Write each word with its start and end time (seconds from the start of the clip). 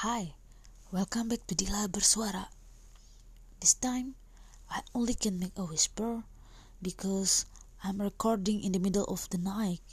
Hi, 0.00 0.32
welcome 0.90 1.28
back 1.28 1.44
to 1.44 1.54
Dila 1.54 1.84
Bersuara. 1.92 2.48
This 3.60 3.76
time, 3.76 4.16
I 4.72 4.80
only 4.94 5.12
can 5.12 5.38
make 5.38 5.52
a 5.60 5.68
whisper 5.68 6.24
because 6.80 7.44
I'm 7.84 8.00
recording 8.00 8.64
in 8.64 8.72
the 8.72 8.80
middle 8.80 9.04
of 9.04 9.28
the 9.28 9.36
night. 9.36 9.84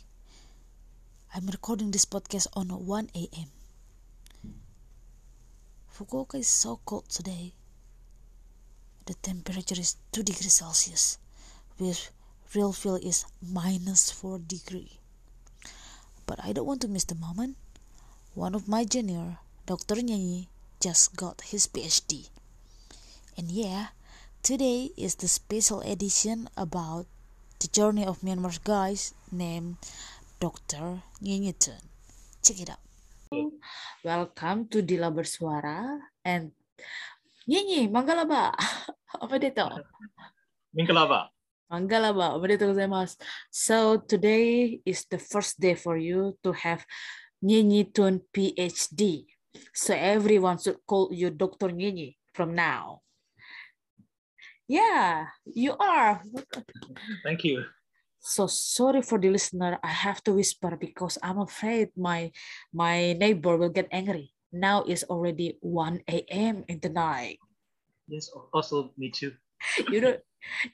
I'm 1.36 1.48
recording 1.48 1.92
this 1.92 2.06
podcast 2.06 2.48
on 2.56 2.72
1 2.72 3.10
a.m. 3.20 3.52
Fukuoka 5.92 6.40
is 6.40 6.48
so 6.48 6.80
cold 6.86 7.10
today. 7.10 7.52
The 9.08 9.14
temperature 9.16 9.76
is 9.76 9.98
2 10.14 10.24
degrees 10.24 10.54
Celsius, 10.54 11.18
which 11.76 12.12
real 12.56 12.72
feel 12.72 12.96
is 12.96 13.26
minus 13.44 14.10
4 14.12 14.40
degree. 14.40 15.04
But 16.26 16.40
I 16.42 16.54
don't 16.54 16.66
want 16.66 16.80
to 16.84 16.88
miss 16.88 17.04
the 17.04 17.20
moment. 17.20 17.58
One 18.36 18.56
of 18.56 18.70
my 18.70 18.86
junior, 18.86 19.40
Dr. 19.68 20.00
Nyi 20.00 20.16
Nyi, 20.16 20.42
just 20.80 21.12
got 21.20 21.52
his 21.52 21.68
PhD. 21.68 22.32
And 23.36 23.52
yeah, 23.52 23.92
today 24.40 24.96
is 24.96 25.20
the 25.20 25.28
special 25.28 25.84
edition 25.84 26.48
about 26.56 27.04
the 27.60 27.68
journey 27.68 28.08
of 28.08 28.24
Myanmar's 28.24 28.64
guys 28.64 29.12
named 29.28 29.76
Dr. 30.40 31.04
Nyi 31.20 31.44
Nyi 31.44 31.52
Tun. 31.52 31.84
Check 32.40 32.64
it 32.64 32.72
out. 32.72 32.80
Welcome 34.08 34.72
to 34.72 34.80
Dila 34.80 35.12
Bersuara 35.12 36.00
and 36.24 36.56
Nyi 37.44 37.60
Nyi, 37.68 37.82
Mangalaba. 37.92 38.56
Apa 39.20 39.36
dia 39.36 39.52
to? 39.52 39.84
Minkalaba. 40.72 41.28
Mangalaba. 41.68 42.40
Obrigado 42.40 42.72
gozaimasu. 42.72 43.20
So 43.52 44.00
today 44.00 44.80
is 44.88 45.04
the 45.12 45.20
first 45.20 45.60
day 45.60 45.76
for 45.76 46.00
you 46.00 46.40
to 46.48 46.56
have 46.56 46.88
Nyi 47.44 47.68
Nyi 47.68 47.92
Tun 47.92 48.24
PhD. 48.32 49.28
So 49.74 49.94
everyone 49.94 50.58
should 50.60 50.80
call 50.86 51.10
you 51.12 51.30
Dr. 51.30 51.70
Nyi 51.70 51.94
Nyi 51.94 52.10
from 52.34 52.56
now. 52.56 53.02
Yeah, 54.68 55.28
you 55.46 55.76
are. 55.80 56.22
Thank 57.24 57.44
you. 57.44 57.64
So 58.20 58.48
sorry 58.48 59.02
for 59.02 59.16
the 59.16 59.32
listener. 59.32 59.80
I 59.80 59.88
have 59.88 60.20
to 60.28 60.36
whisper 60.36 60.76
because 60.76 61.18
I'm 61.24 61.40
afraid 61.40 61.96
my 61.96 62.36
my 62.76 63.14
neighbor 63.16 63.56
will 63.56 63.72
get 63.72 63.88
angry. 63.88 64.36
Now 64.52 64.84
it's 64.84 65.08
already 65.08 65.56
1 65.64 66.04
a.m. 66.12 66.68
in 66.68 66.84
the 66.84 66.92
night. 66.92 67.40
Yes, 68.08 68.28
also 68.52 68.92
me 69.00 69.12
too. 69.12 69.32
You 69.88 70.00
don't 70.04 70.20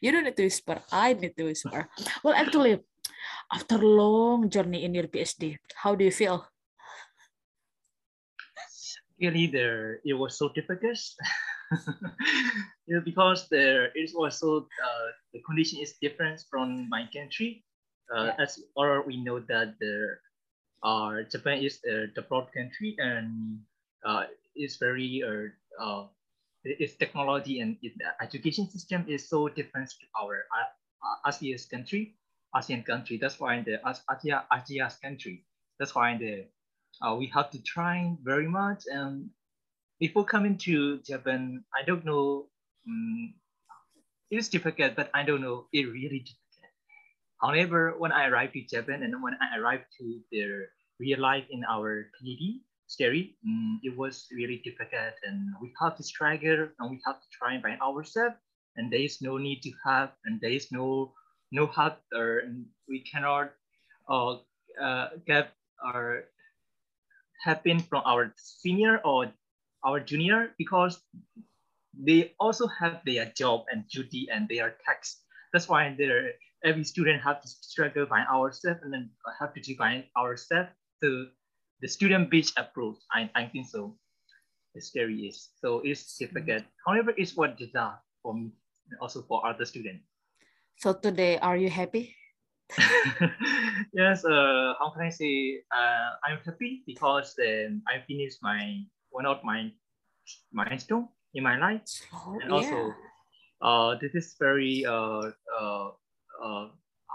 you 0.01 0.09
don't 0.11 0.25
need 0.25 0.37
to 0.37 0.49
whisper. 0.49 0.81
I 0.91 1.13
need 1.13 1.37
to 1.37 1.53
whisper. 1.53 1.89
Well, 2.25 2.33
actually, 2.33 2.81
after 3.53 3.77
long 3.77 4.49
journey 4.49 4.85
in 4.85 4.93
your 4.93 5.05
PhD, 5.05 5.57
how 5.77 5.93
do 5.93 6.05
you 6.05 6.11
feel? 6.11 6.49
Really, 9.23 9.47
there 9.47 10.01
it 10.03 10.13
was 10.13 10.37
so 10.37 10.49
difficult. 10.49 10.99
because 13.05 13.47
there 13.49 13.89
it 13.95 14.11
was 14.13 14.39
so 14.39 14.67
uh, 14.83 15.09
the 15.33 15.39
condition 15.47 15.79
is 15.79 15.95
different 16.01 16.43
from 16.49 16.89
my 16.89 17.07
country. 17.13 17.63
Uh, 18.11 18.35
Yeah. 18.35 18.43
As 18.43 18.59
or 18.75 19.01
we 19.07 19.17
know 19.23 19.39
that 19.39 19.79
the 19.79 20.19
uh, 20.83 21.23
Japan 21.31 21.63
is 21.63 21.79
uh, 21.87 22.07
developed 22.15 22.53
country 22.53 22.95
and 22.99 23.59
uh, 24.05 24.25
it's 24.55 24.77
very 24.77 25.23
uh, 25.23 25.47
uh, 25.81 26.07
its 26.63 26.95
technology 26.95 27.59
and 27.61 27.77
its 27.81 27.97
education 28.21 28.69
system 28.69 29.05
is 29.07 29.27
so 29.29 29.47
different 29.49 29.89
to 29.89 30.05
our 30.19 30.45
uh, 30.51 31.29
ASEAN 31.31 31.57
country, 31.71 32.15
ASEAN 32.55 32.85
country. 32.85 33.17
That's 33.17 33.39
why 33.39 33.61
the 33.63 33.79
As- 33.87 34.03
Asia 34.11 34.45
Asia's 34.51 34.95
country. 34.99 35.45
That's 35.79 35.95
why 35.95 36.17
the 36.17 36.47
uh, 37.01 37.15
we 37.15 37.27
have 37.33 37.49
to 37.51 37.61
try 37.63 38.15
very 38.23 38.47
much 38.47 38.83
and 38.87 39.29
before 40.03 40.25
coming 40.25 40.57
to 40.57 40.99
Japan, 40.99 41.63
I 41.71 41.85
don't 41.87 42.03
know. 42.03 42.51
Um, 42.87 43.33
it 44.29 44.35
is 44.35 44.49
difficult, 44.49 44.95
but 44.95 45.09
I 45.13 45.23
don't 45.23 45.39
know. 45.39 45.67
It 45.71 45.87
really 45.87 46.27
difficult. 46.27 46.75
However, 47.39 47.95
when 47.97 48.11
I 48.11 48.27
arrived 48.27 48.53
to 48.53 48.67
Japan 48.67 49.03
and 49.03 49.23
when 49.23 49.35
I 49.39 49.57
arrived 49.57 49.85
to 49.99 50.19
their 50.31 50.75
real 50.99 51.19
life 51.19 51.45
in 51.49 51.63
our 51.63 52.11
PhD 52.19 52.67
study, 52.87 53.37
um, 53.47 53.79
it 53.83 53.95
was 53.95 54.27
really 54.35 54.59
difficult, 54.63 55.15
and 55.23 55.55
we 55.61 55.71
have 55.79 55.95
to 55.95 56.03
struggle 56.03 56.67
and 56.79 56.91
we 56.91 56.99
have 57.05 57.19
to 57.23 57.29
try 57.31 57.57
by 57.63 57.77
ourselves. 57.79 58.35
And 58.75 58.91
there 58.91 59.05
is 59.07 59.21
no 59.21 59.37
need 59.37 59.61
to 59.63 59.71
have, 59.85 60.11
and 60.25 60.41
there 60.41 60.51
is 60.51 60.67
no 60.71 61.13
no 61.51 61.67
help, 61.67 62.01
or 62.11 62.39
and 62.39 62.65
we 62.89 63.05
cannot 63.07 63.53
uh, 64.09 64.43
uh, 64.81 65.15
get 65.25 65.53
our 65.79 66.25
happen 67.43 67.79
from 67.79 68.01
our 68.05 68.33
senior 68.37 68.99
or 69.03 69.31
our 69.85 69.99
junior 69.99 70.55
because 70.57 71.03
they 71.93 72.33
also 72.39 72.67
have 72.67 73.01
their 73.05 73.31
job 73.35 73.65
and 73.71 73.83
duty 73.91 74.27
and 74.31 74.47
their 74.47 74.75
tax. 74.85 75.21
That's 75.51 75.67
why 75.67 75.93
they're, 75.97 76.31
every 76.63 76.83
student 76.83 77.21
have 77.21 77.41
to 77.41 77.47
struggle 77.47 78.05
by 78.05 78.23
ourselves 78.31 78.79
and 78.81 78.93
then 78.93 79.11
have 79.39 79.53
to 79.53 79.75
by 79.75 80.05
ourselves. 80.17 80.69
So 81.03 81.27
the 81.81 81.87
student-based 81.87 82.57
approach, 82.57 82.97
I, 83.11 83.29
I 83.35 83.45
think 83.45 83.67
so. 83.67 83.97
The 84.73 84.81
scary 84.81 85.27
is 85.27 85.49
so 85.61 85.81
it's 85.85 86.17
difficult. 86.17 86.63
However, 86.87 87.13
it's 87.15 87.37
what 87.37 87.61
is 87.61 87.69
for 88.23 88.33
me 88.33 88.49
and 88.89 88.99
also 88.99 89.21
for 89.21 89.45
other 89.45 89.65
students. 89.65 90.01
So 90.77 90.93
today, 90.93 91.37
are 91.37 91.55
you 91.55 91.69
happy? 91.69 92.15
yes, 93.93 94.25
uh, 94.25 94.73
how 94.79 94.91
can 94.93 95.03
I 95.05 95.09
say? 95.09 95.61
Uh, 95.71 96.09
I'm 96.25 96.39
happy 96.45 96.83
because 96.85 97.35
um, 97.39 97.81
I 97.87 98.01
finished 98.07 98.39
my 98.41 98.83
one 99.11 99.25
of 99.25 99.43
my 99.43 99.71
milestone 100.51 101.07
in 101.33 101.43
my 101.43 101.57
life, 101.57 101.81
Oh, 102.13 102.39
and 102.41 102.51
also, 102.51 102.93
uh, 103.61 103.95
this 104.01 104.15
is 104.15 104.35
very 104.39 104.85
uh, 104.85 105.31
uh, 105.59 105.89
uh, 106.43 106.67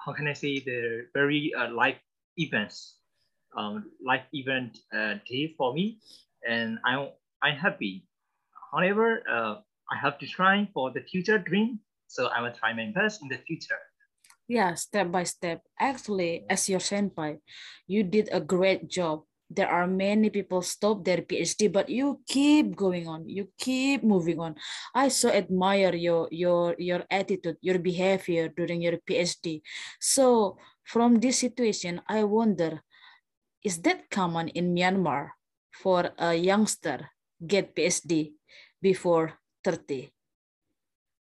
how 0.04 0.12
can 0.14 0.28
I 0.28 0.32
say 0.32 0.60
the 0.60 1.06
very 1.14 1.52
uh, 1.58 1.70
life 1.72 1.98
events, 2.36 2.98
um, 3.56 3.90
life 4.04 4.24
event 4.32 4.78
uh, 4.94 5.14
day 5.28 5.54
for 5.56 5.74
me, 5.74 5.98
and 6.48 6.78
I'm 6.84 7.10
I'm 7.42 7.56
happy. 7.56 8.06
However, 8.72 9.22
uh, 9.30 9.54
I 9.90 9.96
have 10.00 10.18
to 10.18 10.26
try 10.26 10.68
for 10.74 10.90
the 10.92 11.00
future 11.00 11.38
dream, 11.38 11.80
so 12.06 12.26
I 12.28 12.42
will 12.42 12.52
try 12.52 12.72
my 12.72 12.92
best 12.94 13.22
in 13.22 13.28
the 13.28 13.38
future. 13.38 13.80
Yeah, 14.48 14.74
step 14.80 15.12
by 15.12 15.28
step. 15.28 15.60
Actually, 15.76 16.48
as 16.48 16.72
your 16.72 16.80
senpai, 16.80 17.36
you 17.86 18.00
did 18.02 18.32
a 18.32 18.40
great 18.40 18.88
job. 18.88 19.28
There 19.48 19.68
are 19.68 19.86
many 19.86 20.28
people 20.28 20.60
stop 20.64 21.04
their 21.04 21.20
PhD, 21.20 21.72
but 21.72 21.88
you 21.88 22.20
keep 22.24 22.76
going 22.76 23.08
on. 23.08 23.28
You 23.28 23.52
keep 23.60 24.04
moving 24.04 24.40
on. 24.40 24.56
I 24.96 25.08
so 25.08 25.28
admire 25.28 25.92
your 25.92 26.28
your 26.32 26.76
your 26.80 27.04
attitude, 27.12 27.56
your 27.60 27.78
behavior 27.80 28.48
during 28.48 28.80
your 28.80 28.96
PhD. 29.04 29.60
So 30.00 30.56
from 30.84 31.20
this 31.20 31.40
situation, 31.44 32.00
I 32.08 32.24
wonder, 32.24 32.80
is 33.64 33.80
that 33.84 34.08
common 34.08 34.48
in 34.52 34.72
Myanmar 34.72 35.36
for 35.72 36.12
a 36.16 36.32
youngster 36.32 37.12
get 37.40 37.76
PhD 37.76 38.32
before 38.80 39.40
30? 39.64 40.12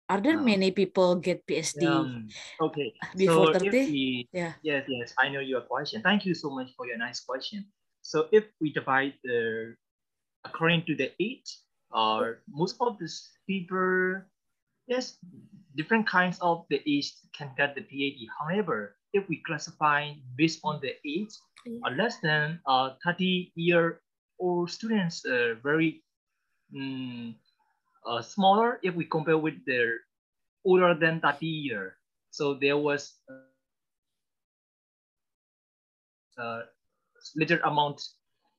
Are 0.09 0.21
there 0.21 0.37
Um, 0.37 0.45
many 0.45 0.71
people 0.71 1.15
get 1.15 1.45
PhD 1.47 1.83
Um, 1.87 2.27
okay. 2.61 2.93
before 3.15 3.47
so 3.47 3.51
if 3.61 3.73
30? 3.73 3.85
we, 3.85 4.27
Yeah. 4.31 4.53
yes, 4.63 4.85
yes, 4.87 5.13
I 5.19 5.29
know 5.29 5.39
your 5.39 5.61
question. 5.61 6.01
Thank 6.01 6.25
you 6.25 6.33
so 6.33 6.49
much 6.49 6.73
for 6.75 6.87
your 6.87 6.97
nice 6.97 7.19
question. 7.19 7.67
So 8.01 8.29
if 8.31 8.45
we 8.61 8.71
divide 8.71 9.15
the 9.23 9.75
according 10.45 10.85
to 10.87 10.95
the 10.95 11.11
age, 11.19 11.59
or 11.91 12.43
most 12.47 12.77
of 12.81 12.97
the 12.99 13.09
people, 13.47 14.23
yes, 14.87 15.19
different 15.75 16.07
kinds 16.07 16.39
of 16.41 16.65
the 16.69 16.81
age 16.87 17.13
can 17.35 17.53
get 17.57 17.75
the 17.75 17.81
PhD. 17.81 18.27
However, 18.39 18.97
if 19.13 19.27
we 19.29 19.43
classify 19.43 20.13
based 20.37 20.61
on 20.63 20.81
the 20.81 20.95
age, 21.05 21.33
uh, 21.85 21.91
less 21.91 22.19
than 22.21 22.61
uh, 22.65 22.95
30 23.03 23.51
year 23.55 24.01
old 24.39 24.69
students, 24.71 25.25
uh, 25.25 25.55
very 25.63 26.03
mm, 26.73 27.35
uh, 28.05 28.21
smaller 28.21 28.79
if 28.83 28.95
we 28.95 29.05
compare 29.05 29.37
with 29.37 29.55
the 29.65 29.97
older 30.67 30.93
than 30.93 31.21
30 31.21 31.47
year. 31.47 31.97
So 32.31 32.55
there 32.55 32.77
was 32.77 33.15
uh, 33.29 33.51
little 34.45 34.69
amount 34.75 35.21
are 37.19 37.85
students 37.85 37.91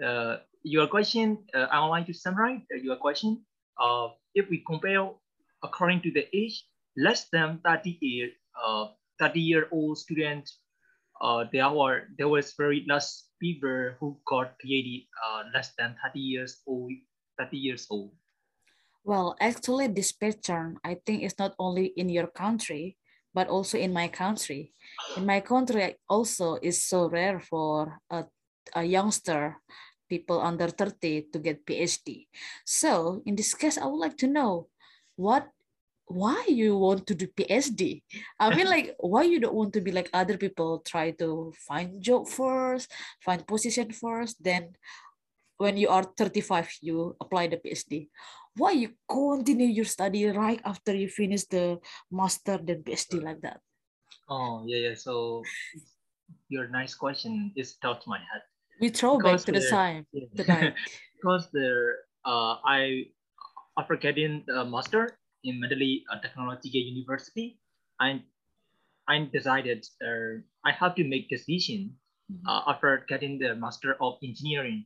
uh, 0.05 0.39
your 0.63 0.89
question, 0.89 1.39
I 1.55 1.81
would 1.81 1.89
like 1.89 2.07
to 2.07 2.15
summarize 2.15 2.63
your 2.83 2.97
question. 2.97 3.45
If 4.35 4.51
we 4.51 4.65
compare 4.67 5.09
according 5.63 6.03
to 6.03 6.11
the 6.11 6.29
age, 6.37 6.65
less 6.97 7.27
than 7.33 7.61
30 7.65 7.99
year, 8.01 8.29
uh, 8.55 8.89
30 9.19 9.41
year 9.41 9.67
old 9.73 9.99
student, 9.99 10.51
uh, 11.21 11.45
there 11.53 11.71
were 11.71 12.09
there 12.19 12.29
was 12.29 12.55
very 12.59 12.85
less 12.89 13.27
people 13.41 13.91
who 13.99 14.17
got 14.27 14.55
PhD 14.61 15.07
uh, 15.25 15.45
less 15.55 15.73
than 15.79 15.97
30 16.05 16.21
years 16.21 16.61
old. 16.67 16.93
30 17.39 17.57
years 17.57 17.87
old. 17.91 18.13
Well, 19.05 19.37
actually, 19.39 19.89
this 19.89 20.12
pattern 20.12 20.81
I 20.83 20.97
think 21.05 21.23
is 21.23 21.39
not 21.39 21.53
only 21.59 21.93
in 21.93 22.09
your 22.09 22.27
country, 22.27 22.97
but 23.35 23.49
also 23.49 23.77
in 23.77 23.93
my 23.93 24.09
country. 24.09 24.73
In 25.17 25.27
my 25.27 25.41
country, 25.41 25.97
also 26.09 26.56
is 26.62 26.83
so 26.83 27.09
rare 27.11 27.39
for 27.39 28.01
a, 28.09 28.25
a 28.75 28.83
youngster, 28.83 29.61
people 30.09 30.41
under 30.41 30.69
30 30.69 31.29
to 31.33 31.39
get 31.39 31.67
PhD. 31.67 32.29
So 32.65 33.21
in 33.27 33.37
this 33.37 33.53
case, 33.53 33.77
I 33.77 33.85
would 33.85 34.01
like 34.01 34.17
to 34.25 34.27
know 34.27 34.69
what 35.17 35.53
why 36.07 36.45
you 36.49 36.77
want 36.77 37.07
to 37.07 37.15
do 37.15 37.27
PhD? 37.27 38.03
I 38.39 38.55
mean, 38.55 38.67
like, 38.67 38.95
why 39.00 39.23
you 39.25 39.41
don't 39.41 39.55
want 39.55 39.73
to 39.75 39.81
be 39.81 39.93
like 39.93 40.11
other 40.12 40.37
people? 40.37 40.81
Try 40.85 41.12
to 41.12 41.53
find 41.67 42.00
job 42.03 42.29
first, 42.29 42.93
find 43.21 43.47
position 43.47 43.93
first. 43.93 44.43
Then, 44.43 44.77
when 45.59 45.77
you 45.77 45.89
are 45.89 46.05
35, 46.17 46.69
you 46.83 47.17
apply 47.21 47.49
the 47.49 47.56
PhD. 47.56 48.09
Why 48.56 48.73
you 48.73 48.95
continue 49.09 49.67
your 49.67 49.85
study 49.85 50.27
right 50.27 50.61
after 50.65 50.95
you 50.95 51.09
finish 51.09 51.45
the 51.47 51.79
master, 52.11 52.59
then 52.62 52.83
PhD 52.83 53.23
like 53.23 53.41
that? 53.43 53.61
Oh 54.29 54.65
yeah, 54.67 54.91
yeah. 54.91 54.95
So 54.95 55.43
your 56.49 56.69
nice 56.69 56.95
question 56.95 57.53
is 57.56 57.77
touched 57.83 58.06
my 58.06 58.19
head. 58.19 58.43
We 58.81 58.89
throw 58.89 59.19
because 59.19 59.45
back 59.45 59.55
to 59.55 59.61
the 59.61 59.69
time 59.69 60.06
yeah. 60.12 60.27
tonight. 60.37 60.75
because 61.17 61.51
the 61.53 61.99
uh, 62.25 62.57
I 62.65 63.11
after 63.79 63.97
getting 63.97 64.45
the 64.47 64.65
master 64.65 65.19
in 65.43 65.61
Mandalay 65.61 66.03
uh, 66.11 66.21
Technological 66.21 66.81
University, 66.81 67.59
I 68.00 68.23
I 69.09 69.29
decided 69.33 69.85
uh, 70.00 70.41
I 70.65 70.73
have 70.73 70.95
to 70.97 71.05
make 71.05 71.29
decision 71.29 71.95
mm-hmm. 72.31 72.49
uh, 72.49 72.73
after 72.73 73.05
getting 73.09 73.39
the 73.39 73.55
Master 73.55 73.97
of 74.00 74.17
Engineering. 74.23 74.85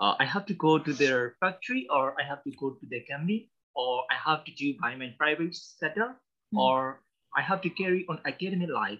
Uh, 0.00 0.14
I 0.18 0.24
have 0.24 0.46
to 0.46 0.54
go 0.54 0.78
to 0.78 0.92
their 0.92 1.36
factory 1.40 1.86
or 1.90 2.14
I 2.20 2.24
have 2.26 2.42
to 2.44 2.50
go 2.52 2.70
to 2.70 2.86
their 2.90 3.02
company 3.10 3.50
or 3.74 4.04
I 4.10 4.14
have 4.14 4.44
to 4.44 4.52
do 4.52 4.74
by 4.80 4.96
my 4.96 5.14
private 5.18 5.54
sector 5.54 6.16
mm-hmm. 6.16 6.58
or 6.58 7.02
I 7.36 7.42
have 7.42 7.60
to 7.62 7.70
carry 7.70 8.06
on 8.08 8.20
academic 8.26 8.70
life. 8.70 8.98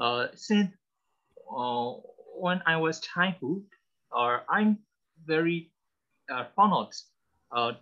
Uh, 0.00 0.26
since 0.34 0.70
uh, 1.48 1.92
when 2.36 2.60
I 2.66 2.76
was 2.76 3.00
childhood, 3.00 3.62
or 4.10 4.42
I'm 4.48 4.78
very 5.26 5.70
uh, 6.30 6.44
fond 6.56 6.72
of 6.72 6.92
uh, 7.54 7.72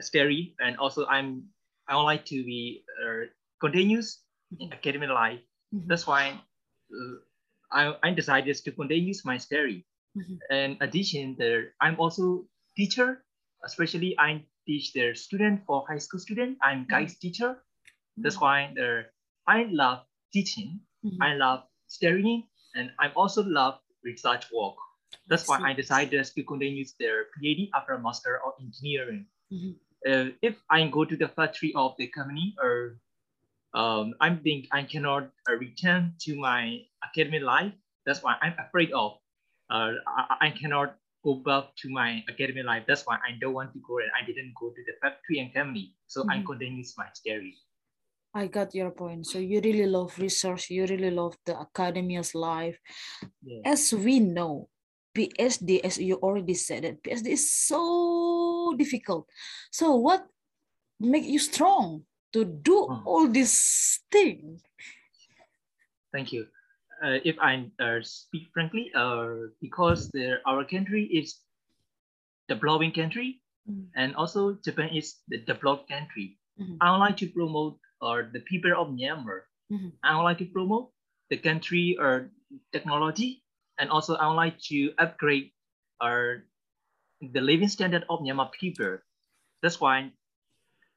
study 0.00 0.54
and 0.60 0.76
also 0.76 1.06
I'm 1.06 1.44
I 1.88 1.96
would 1.96 2.02
like 2.02 2.24
to 2.26 2.42
be 2.42 2.82
uh, 3.02 3.30
continuous 3.60 4.22
in 4.58 4.72
academic 4.72 5.10
life. 5.10 5.40
Mm-hmm. 5.74 5.88
That's 5.88 6.06
why 6.06 6.34
uh, 6.90 7.16
I, 7.70 7.94
I 8.02 8.10
decided 8.12 8.56
to 8.56 8.72
continue 8.72 9.14
my 9.24 9.38
study. 9.38 9.86
Mm-hmm. 10.16 10.54
In 10.54 10.76
addition, 10.80 11.36
there 11.38 11.74
I'm 11.80 12.00
also 12.00 12.46
teacher, 12.76 13.22
especially 13.64 14.18
I 14.18 14.42
teach 14.66 14.92
the 14.92 15.14
student 15.14 15.62
for 15.66 15.84
high 15.88 15.98
school 15.98 16.20
student. 16.20 16.58
I'm 16.62 16.84
mm-hmm. 16.84 16.90
guide 16.90 17.12
teacher. 17.20 17.56
That's 18.16 18.40
why 18.40 18.72
there 18.74 19.12
I 19.46 19.68
love 19.68 20.08
teaching. 20.32 20.80
Mm-hmm. 21.04 21.22
I 21.22 21.34
love 21.34 21.64
studying, 21.86 22.48
and 22.74 22.90
I 22.98 23.12
also 23.14 23.44
love 23.44 23.78
research 24.02 24.46
work. 24.52 24.74
That's 25.28 25.46
why 25.48 25.60
I 25.60 25.72
decided 25.72 26.24
to 26.24 26.42
continue 26.42 26.84
their 26.98 27.26
PhD 27.34 27.68
after 27.74 27.98
Master 27.98 28.40
of 28.40 28.54
Engineering. 28.60 29.26
Mm-hmm 29.52 29.76
uh, 30.06 30.30
if 30.42 30.56
I 30.70 30.86
go 30.86 31.04
to 31.04 31.16
the 31.16 31.28
factory 31.28 31.72
of 31.74 31.94
the 31.98 32.06
company 32.06 32.54
or 32.62 32.98
um, 33.74 34.14
I 34.20 34.34
think 34.34 34.68
I 34.72 34.84
cannot 34.84 35.30
uh, 35.48 35.54
return 35.54 36.14
to 36.20 36.36
my 36.36 36.82
academic 37.04 37.42
life. 37.42 37.72
That's 38.06 38.22
why 38.22 38.36
I'm 38.40 38.54
afraid 38.58 38.92
of. 38.92 39.18
Uh, 39.70 39.92
I, 40.06 40.48
I, 40.48 40.50
cannot 40.50 40.96
go 41.24 41.34
back 41.34 41.74
to 41.82 41.90
my 41.90 42.22
academic 42.28 42.64
life. 42.64 42.84
That's 42.86 43.02
why 43.04 43.16
I 43.16 43.34
don't 43.40 43.52
want 43.52 43.72
to 43.72 43.80
go 43.86 43.98
and 43.98 44.10
I 44.14 44.24
didn't 44.24 44.54
go 44.60 44.70
to 44.70 44.82
the 44.86 44.92
factory 45.02 45.40
and 45.40 45.52
family. 45.52 45.92
So 46.06 46.22
mm-hmm. 46.22 46.30
I 46.30 46.42
continue 46.46 46.84
my 46.96 47.06
study. 47.12 47.56
I 48.32 48.46
got 48.46 48.74
your 48.74 48.90
point. 48.90 49.26
So 49.26 49.38
you 49.38 49.60
really 49.60 49.86
love 49.86 50.18
research. 50.18 50.70
You 50.70 50.86
really 50.86 51.10
love 51.10 51.36
the 51.46 51.58
academia's 51.58 52.34
life. 52.34 52.78
Yeah. 53.42 53.62
As 53.64 53.92
we 53.92 54.20
know, 54.20 54.68
PhD, 55.16 55.80
as 55.82 55.98
you 55.98 56.16
already 56.16 56.54
said, 56.54 56.84
it 56.84 57.02
PhD 57.02 57.28
is 57.32 57.50
so 57.50 58.74
difficult. 58.76 59.26
So 59.72 59.96
what 59.96 60.26
make 61.00 61.24
you 61.24 61.38
strong 61.38 62.02
to 62.34 62.44
do 62.44 62.84
all 63.06 63.26
these 63.26 64.00
things? 64.12 64.62
Thank 66.12 66.32
you. 66.32 66.46
Uh, 67.02 67.20
if 67.24 67.36
I 67.40 67.68
uh, 67.78 68.00
speak 68.02 68.48
frankly, 68.54 68.90
uh, 68.94 69.52
because 69.60 70.08
the, 70.10 70.40
our 70.46 70.64
country 70.64 71.04
is 71.04 71.36
the 72.48 72.54
developing 72.54 72.92
country, 72.92 73.42
mm. 73.68 73.84
and 73.96 74.16
also 74.16 74.56
Japan 74.64 74.90
is 74.96 75.20
the 75.28 75.38
developed 75.38 75.88
country. 75.88 76.38
Mm-hmm. 76.60 76.76
I 76.80 76.92
would 76.92 77.04
like 77.04 77.16
to 77.18 77.28
promote 77.28 77.78
uh, 78.00 78.22
the 78.32 78.40
people 78.40 78.72
of 78.72 78.88
Myanmar. 78.88 79.44
Mm-hmm. 79.70 79.92
I 80.02 80.16
would 80.16 80.24
like 80.24 80.38
to 80.38 80.46
promote 80.46 80.90
the 81.28 81.36
country 81.36 81.96
or 82.00 82.30
technology 82.72 83.42
and 83.78 83.90
also 83.90 84.14
I 84.14 84.28
would 84.28 84.40
like 84.40 84.58
to 84.72 84.92
upgrade 84.98 85.52
our 86.00 86.44
the 87.20 87.40
living 87.40 87.68
standard 87.68 88.04
of 88.08 88.20
Myanmar 88.20 88.52
people. 88.52 88.98
That's 89.62 89.80
why 89.80 90.12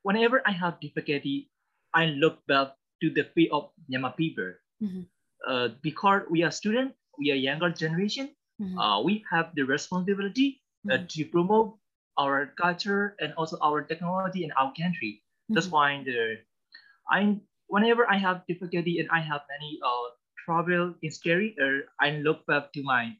whenever 0.04 0.42
I 0.46 0.52
have 0.52 0.80
difficulty, 0.80 1.50
I 1.94 2.12
look 2.12 2.46
back 2.48 2.76
to 3.02 3.10
the 3.10 3.24
field 3.36 3.52
of 3.52 3.64
Myanmar 3.92 4.16
people. 4.16 4.54
Mm-hmm. 4.84 5.04
Uh, 5.48 5.70
because 5.82 6.22
we 6.30 6.44
are 6.44 6.52
students, 6.52 6.96
we 7.18 7.32
are 7.32 7.36
younger 7.36 7.70
generation, 7.70 8.30
mm-hmm. 8.62 8.78
uh, 8.78 9.02
we 9.02 9.24
have 9.32 9.56
the 9.56 9.64
responsibility 9.64 10.62
uh, 10.90 10.94
mm-hmm. 10.94 11.06
to 11.08 11.26
promote 11.26 11.76
our 12.18 12.52
culture 12.60 13.16
and 13.20 13.34
also 13.38 13.58
our 13.64 13.82
technology 13.82 14.44
in 14.44 14.52
our 14.60 14.74
country. 14.76 15.24
That's 15.48 15.68
mm-hmm. 15.68 15.76
why 15.76 16.04
the 16.04 16.44
I 17.10 17.40
whenever 17.68 18.10
I 18.10 18.18
have 18.18 18.44
difficulty 18.48 19.00
and 19.00 19.08
I 19.12 19.22
have 19.22 19.42
any 19.56 19.80
uh, 19.80 20.10
travel 20.44 20.94
is 21.02 21.16
scary 21.16 21.56
or 21.60 21.88
I 22.00 22.20
look 22.20 22.46
back 22.46 22.74
to 22.74 22.84
my 22.84 23.16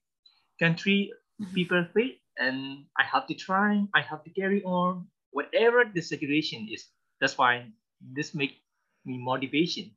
country 0.60 1.14
mm-hmm. 1.42 1.54
people 1.54 1.86
face 1.94 2.20
and 2.38 2.86
I 2.98 3.04
have 3.04 3.28
to 3.28 3.36
try, 3.36 3.84
I 3.94 4.02
have 4.02 4.24
to 4.24 4.30
carry 4.32 4.64
on 4.64 5.08
whatever 5.32 5.84
the 5.86 6.02
situation 6.02 6.68
is. 6.72 6.88
That's 7.22 7.38
why 7.38 7.68
this 8.02 8.34
make 8.34 8.64
me 9.06 9.18
motivation. 9.18 9.92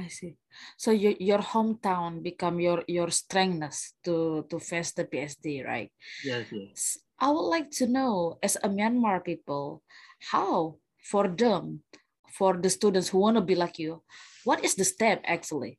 I 0.00 0.08
see. 0.08 0.36
So 0.80 0.90
your 0.90 1.12
your 1.20 1.44
hometown 1.44 2.22
become 2.24 2.60
your 2.60 2.84
your 2.88 3.10
strengthness 3.12 3.92
to 4.08 4.48
to 4.48 4.56
face 4.58 4.92
the 4.96 5.04
PhD, 5.04 5.60
right? 5.60 5.92
Yes, 6.24 6.48
yes. 6.48 6.98
I 7.20 7.28
would 7.28 7.52
like 7.52 7.68
to 7.78 7.86
know 7.86 8.40
as 8.42 8.56
a 8.56 8.68
Myanmar 8.68 9.20
people, 9.20 9.84
how 10.32 10.80
for 11.04 11.28
them, 11.28 11.84
for 12.32 12.56
the 12.56 12.72
students 12.72 13.12
who 13.12 13.20
want 13.20 13.36
to 13.36 13.44
be 13.44 13.54
like 13.54 13.78
you, 13.78 14.00
what 14.44 14.64
is 14.64 14.74
the 14.74 14.88
step 14.88 15.20
actually? 15.28 15.78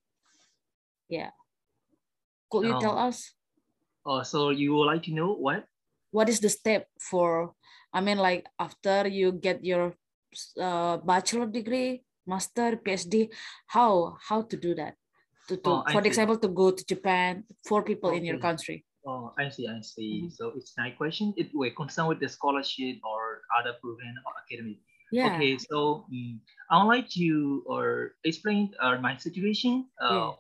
Yeah. 1.10 1.34
Could 2.52 2.68
you 2.68 2.78
tell 2.80 2.94
oh. 2.94 3.10
us? 3.10 3.34
Oh, 4.06 4.22
so 4.22 4.50
you 4.50 4.74
would 4.76 4.86
like 4.86 5.04
to 5.04 5.14
know 5.14 5.34
what? 5.34 5.66
What 6.12 6.30
is 6.30 6.40
the 6.40 6.50
step 6.50 6.88
for, 7.00 7.54
I 7.94 8.02
mean, 8.02 8.18
like 8.18 8.46
after 8.60 9.08
you 9.08 9.32
get 9.32 9.64
your 9.64 9.96
uh, 10.60 10.98
bachelor 10.98 11.48
degree, 11.48 12.04
master, 12.26 12.78
PhD, 12.78 13.30
how 13.68 14.18
how 14.22 14.42
to 14.44 14.58
do 14.58 14.76
that? 14.76 14.96
To, 15.48 15.58
to 15.58 15.70
oh, 15.70 15.84
for 15.92 16.02
example, 16.02 16.38
to 16.38 16.48
go 16.48 16.72
to 16.72 16.84
Japan, 16.86 17.44
for 17.68 17.84
people 17.84 18.10
okay. 18.10 18.20
in 18.20 18.26
your 18.26 18.40
country. 18.40 18.86
Oh, 19.06 19.34
I 19.38 19.50
see, 19.50 19.68
I 19.68 19.82
see. 19.82 20.30
Mm-hmm. 20.30 20.38
So 20.38 20.54
it's 20.56 20.74
my 20.78 20.92
question. 20.92 21.34
It 21.36 21.50
will 21.54 21.72
concern 21.72 22.06
with 22.08 22.20
the 22.20 22.30
scholarship 22.30 23.02
or 23.04 23.42
other 23.58 23.74
program 23.82 24.14
or 24.26 24.34
academy. 24.46 24.80
Yeah. 25.12 25.36
Okay, 25.36 25.58
so 25.58 26.06
um, 26.08 26.40
I 26.70 26.78
would 26.80 26.88
like 26.88 27.10
to 27.18 27.64
or 27.66 28.14
explain 28.24 28.72
uh, 28.80 28.96
my 29.02 29.18
situation. 29.18 29.90
Uh, 30.00 30.14
yeah 30.14 30.32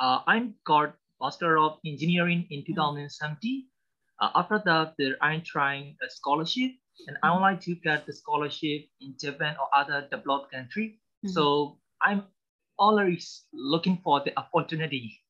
uh, 0.00 0.20
I'm 0.26 0.54
got 0.64 0.94
Master 1.20 1.58
of 1.58 1.78
Engineering 1.84 2.46
in 2.50 2.64
2017. 2.64 3.66
Uh, 4.20 4.30
after 4.34 4.62
that, 4.64 4.94
I'm 5.20 5.42
trying 5.42 5.96
a 6.02 6.10
scholarship, 6.10 6.72
and 7.06 7.16
I 7.22 7.32
would 7.32 7.40
like 7.40 7.60
to 7.62 7.74
get 7.76 8.06
the 8.06 8.12
scholarship 8.12 8.86
in 9.00 9.14
Japan 9.20 9.56
or 9.60 9.68
other 9.74 10.06
developed 10.10 10.52
country. 10.52 11.00
Mm-hmm. 11.24 11.32
So 11.32 11.78
I'm 12.02 12.24
always 12.78 13.44
looking 13.52 14.00
for 14.02 14.20
the 14.24 14.36
opportunity 14.38 15.20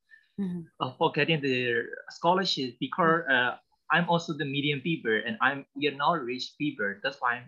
mm-hmm. 0.41 0.63
uh, 0.81 0.93
for 0.99 1.13
getting 1.13 1.41
the 1.41 1.85
scholarship 2.11 2.75
because 2.81 3.23
uh, 3.31 3.57
I'm 3.91 4.09
also 4.09 4.33
the 4.33 4.45
medium 4.45 4.81
people 4.81 5.21
and 5.27 5.37
I'm 5.41 5.65
we 5.75 5.89
are 5.89 5.97
not 5.97 6.23
rich 6.23 6.53
people. 6.59 6.95
That's 7.03 7.19
why 7.21 7.45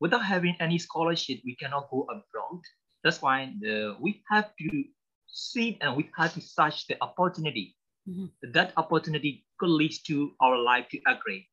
without 0.00 0.24
having 0.24 0.56
any 0.60 0.78
scholarship, 0.78 1.40
we 1.44 1.56
cannot 1.56 1.90
go 1.90 2.02
abroad. 2.02 2.62
That's 3.04 3.22
why 3.22 3.52
the, 3.60 3.96
we 4.00 4.22
have 4.30 4.50
to 4.58 4.84
see 5.26 5.78
and 5.80 5.96
we 5.96 6.10
have 6.16 6.34
to 6.34 6.40
search 6.40 6.86
the 6.86 6.96
opportunity. 7.00 7.74
Mhm. 8.08 8.30
that 8.54 8.72
opportunity 8.78 9.44
could 9.58 9.68
lead 9.68 9.92
to 10.06 10.32
our 10.40 10.56
life 10.56 10.88
to 10.88 10.98
upgrade. 11.04 11.44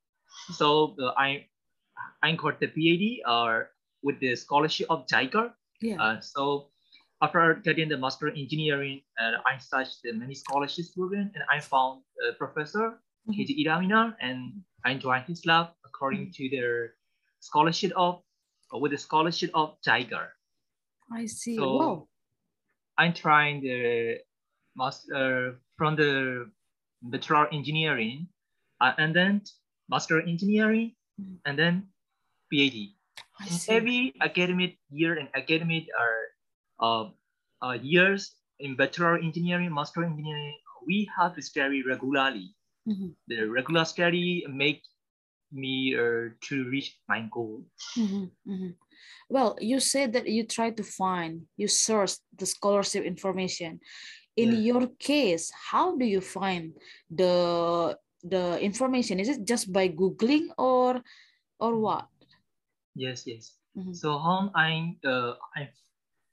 So 0.54 0.96
uh, 1.02 1.12
I 1.18 1.48
I 2.24 2.34
got 2.34 2.60
the 2.60 2.68
PhD 2.68 3.20
uh, 3.26 3.64
with 4.04 4.20
the 4.20 4.36
scholarship 4.36 4.88
of 4.90 5.06
JICA. 5.08 5.54
Yeah. 5.82 6.02
Uh, 6.02 6.20
so 6.20 6.70
after 7.22 7.56
getting 7.64 7.90
the 7.90 7.98
master 7.98 8.28
in 8.28 8.36
engineering, 8.38 9.02
uh, 9.20 9.40
I 9.46 9.58
searched 9.58 10.02
the 10.04 10.14
many 10.14 10.36
scholarship 10.36 10.86
program 10.96 11.32
and 11.34 11.44
I 11.52 11.60
found 11.60 12.04
a 12.30 12.34
professor, 12.34 13.00
Mhm. 13.28 13.34
Keiji 13.34 13.66
Iramina, 13.66 14.16
and 14.20 14.62
I 14.84 14.94
joined 14.96 15.26
his 15.26 15.46
lab 15.46 15.74
according 15.86 16.32
to 16.38 16.50
their 16.50 16.94
scholarship 17.40 17.92
of 17.96 18.22
uh, 18.74 18.78
with 18.78 18.92
the 18.92 18.98
scholarship 18.98 19.52
of 19.54 19.80
JICA. 19.82 20.30
I 21.12 21.26
see. 21.26 21.56
So- 21.56 21.78
wow. 21.78 22.08
I'm 22.98 23.14
trying 23.14 23.62
the 23.62 24.20
master 24.76 25.60
from 25.78 25.96
the 25.96 26.50
bachelor 27.02 27.48
engineering, 27.54 28.28
uh, 28.82 28.94
and 28.98 29.14
then 29.16 29.42
master 29.90 30.22
engineering. 30.22 30.96
And 31.46 31.58
then 31.58 31.88
PhD. 32.52 32.96
Every 33.70 34.14
academic 34.22 34.78
year 34.90 35.18
and 35.20 35.30
academic 35.36 35.86
are 36.00 36.22
uh, 36.80 37.06
uh, 37.66 37.78
years 37.82 38.36
in 38.60 38.76
bachelor 38.76 39.18
engineering, 39.18 39.74
master 39.74 40.04
engineering, 40.04 40.56
we 40.88 41.10
have 41.18 41.36
to 41.36 41.42
study 41.42 41.84
regularly. 41.84 42.56
Mhm. 42.88 43.16
The 43.28 43.50
regular 43.50 43.86
study 43.86 44.46
make 44.48 44.82
me 45.52 45.96
uh, 45.96 46.30
to 46.48 46.56
reach 46.70 46.90
my 47.10 47.28
goal. 47.34 47.66
Mhm, 47.98 48.32
mhm. 48.48 48.72
Well, 49.30 49.58
you 49.60 49.80
said 49.80 50.14
that 50.14 50.28
you 50.28 50.44
try 50.46 50.70
to 50.72 50.84
find, 50.84 51.48
you 51.58 51.68
source 51.68 52.22
the 52.38 52.46
scholarship 52.46 53.04
information. 53.04 53.80
In 54.36 54.52
Yeah. 54.52 54.64
your 54.70 54.84
case, 55.00 55.52
how 55.72 55.98
do 55.98 56.06
you 56.06 56.22
find 56.22 56.76
the 57.10 57.34
the 58.36 58.58
information? 58.60 59.20
Is 59.22 59.30
it 59.30 59.46
just 59.46 59.70
by 59.78 59.86
googling 60.02 60.50
or 60.58 60.65
or 61.60 61.80
what? 61.80 62.08
Yes, 62.96 63.28
yes. 63.28 63.58
Mhm. 63.78 63.96
So 63.96 64.18
how 64.20 64.52
I 64.56 64.96
uh, 65.04 65.36
I 65.56 65.70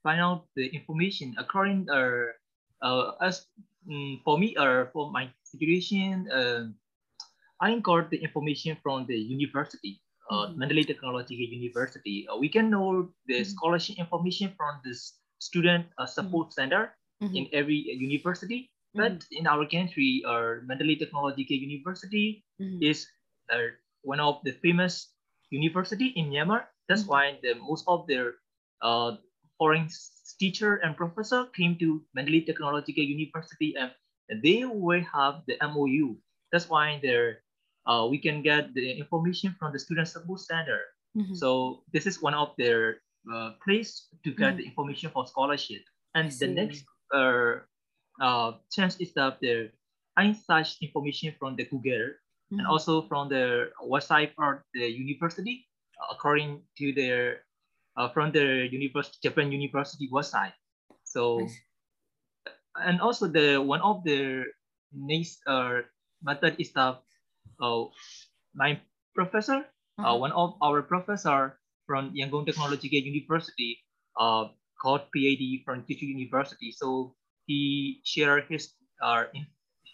find 0.03 0.21
out 0.21 0.47
the 0.55 0.67
information 0.71 1.35
according 1.37 1.89
uh, 1.89 2.31
uh 2.81 3.15
as 3.21 3.47
mm, 3.87 4.23
for 4.23 4.37
me 4.37 4.55
or 4.57 4.89
for 4.93 5.11
my 5.11 5.29
situation 5.43 6.29
uh, 6.31 6.71
I 7.59 7.79
got 7.79 8.09
the 8.09 8.19
information 8.19 8.77
from 8.83 9.05
the 9.07 9.15
university 9.17 9.99
uh, 10.31 10.47
Mhm. 10.47 10.57
Mandalay 10.57 10.83
Technological 10.83 11.47
University 11.47 12.27
uh, 12.27 12.37
we 12.37 12.49
can 12.49 12.69
know 12.69 13.11
the 13.27 13.43
Mhm. 13.43 13.45
scholarship 13.45 13.99
information 13.99 14.55
from 14.55 14.79
this 14.83 15.19
student 15.39 15.87
uh, 15.97 16.07
support 16.07 16.53
center 16.53 16.95
Mhm, 17.21 17.35
in 17.35 17.43
every 17.51 17.79
uh, 17.91 17.95
university 17.95 18.71
but 18.95 19.25
in 19.31 19.47
our 19.47 19.65
country 19.67 20.23
uh, 20.27 20.63
Mandalay 20.63 20.95
Technological 20.95 21.57
University 21.57 22.43
is 22.79 23.07
uh, 23.51 23.71
one 24.03 24.19
of 24.19 24.43
the 24.43 24.51
famous 24.51 25.11
university 25.49 26.07
in 26.15 26.29
Myanmar. 26.29 26.67
That's 26.87 27.03
Mhm. 27.03 27.09
why 27.09 27.39
the 27.41 27.55
most 27.55 27.85
of 27.87 28.07
their 28.07 28.35
uh, 28.81 29.17
foreign 29.57 29.87
teacher 30.39 30.77
and 30.83 30.95
professor 30.97 31.45
came 31.55 31.77
to 31.79 32.03
Mandalay 32.13 32.41
Technological 32.45 33.03
University 33.03 33.75
and 33.75 33.91
they 34.43 34.65
will 34.65 35.03
have 35.03 35.43
the 35.47 35.57
MOU. 35.61 36.17
That's 36.51 36.69
why 36.69 36.99
there 37.01 37.43
uh, 37.85 38.07
we 38.09 38.17
can 38.17 38.41
get 38.41 38.73
the 38.73 38.91
information 38.97 39.55
from 39.59 39.73
the 39.73 39.79
student 39.79 40.07
support 40.07 40.39
center. 40.41 40.79
mhm. 41.17 41.35
So 41.35 41.83
this 41.91 42.05
is 42.07 42.21
one 42.21 42.33
of 42.33 42.55
their 42.57 43.01
uh, 43.31 43.55
place 43.63 44.07
to 44.23 44.31
get 44.31 44.55
Mhm. 44.55 44.57
the 44.57 44.65
information 44.65 45.11
for 45.11 45.25
scholarship. 45.27 45.83
And 46.15 46.31
the 46.39 46.47
next 46.47 46.85
uh, 47.13 47.61
uh, 48.21 48.59
chance 48.71 48.97
is 48.99 49.13
that 49.13 49.39
the 49.41 49.71
I 50.17 50.33
search 50.33 50.77
information 50.81 51.33
from 51.39 51.55
the 51.55 51.65
Google 51.65 52.13
and 52.57 52.67
Mhm. 52.67 52.67
also 52.67 53.07
from 53.07 53.29
the 53.29 53.71
website 53.83 54.33
of 54.39 54.63
the 54.73 54.87
university 54.89 55.67
uh, 56.01 56.13
according 56.15 56.63
to 56.77 56.93
their 56.93 57.45
uh, 57.97 58.09
from 58.09 58.31
the 58.31 58.67
university 58.71 59.17
Japan 59.23 59.51
University 59.51 60.09
website. 60.11 60.53
So 61.03 61.47
see. 61.47 61.63
and 62.75 63.01
also 63.01 63.27
the 63.27 63.57
one 63.61 63.81
of 63.81 64.03
the 64.03 64.43
next 64.93 65.41
uh, 65.47 65.81
method 66.21 66.55
is 66.59 66.71
that 66.73 67.01
uh, 67.61 67.83
my 68.55 68.81
professor 69.15 69.65
uh, 70.03 70.15
Uh-huh. 70.15 70.17
one 70.17 70.31
of 70.33 70.55
our 70.61 70.81
professor 70.81 71.59
from 71.87 72.13
Yangon 72.15 72.45
Technological 72.45 72.99
University 72.99 73.79
uh, 74.19 74.49
called 74.81 75.01
PhD 75.15 75.63
from 75.65 75.83
Kyushu 75.85 76.07
University. 76.07 76.71
So 76.71 77.15
he 77.47 78.01
shared 78.05 78.45
his 78.49 78.75
uh, 79.01 79.25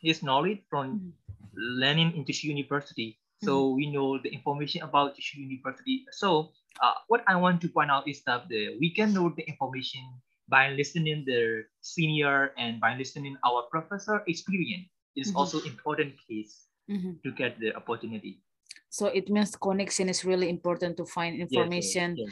his 0.01 0.23
knowledge 0.23 0.61
from 0.69 0.99
Mhm. 0.99 1.11
learning 1.53 2.15
in 2.15 2.25
Kyushu 2.25 2.45
University. 2.55 3.19
So 3.39 3.71
we 3.71 3.87
know 3.87 4.19
the 4.19 4.27
information 4.35 4.83
about 4.83 5.15
Kyushu 5.15 5.39
University. 5.39 6.03
So 6.11 6.51
uh, 6.83 6.99
what 7.07 7.23
I 7.23 7.39
want 7.39 7.61
to 7.63 7.69
point 7.71 7.87
out 7.89 8.03
is 8.03 8.19
that 8.27 8.49
the, 8.51 8.75
we 8.83 8.91
can 8.91 9.13
know 9.15 9.31
the 9.31 9.47
information 9.47 10.03
by 10.49 10.75
listening 10.75 11.23
the 11.23 11.63
senior 11.79 12.51
and 12.59 12.81
by 12.83 12.99
listening 12.99 13.37
our 13.47 13.63
professor 13.71 14.23
experience. 14.27 14.91
It's 15.15 15.31
Mhm. 15.31 15.39
also 15.39 15.63
important 15.63 16.19
case 16.27 16.67
Mhm. 16.91 17.23
to 17.23 17.31
get 17.31 17.59
the 17.63 17.71
opportunity. 17.79 18.43
So 18.89 19.07
it 19.07 19.29
means 19.29 19.55
connection 19.55 20.09
is 20.09 20.25
really 20.25 20.49
important 20.49 20.97
to 20.97 21.05
find 21.05 21.37
Yes, 21.39 21.47
yes, 21.47 21.47
information 21.47 22.17
yes. 22.17 22.29